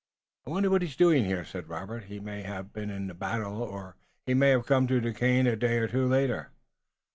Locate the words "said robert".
1.45-2.05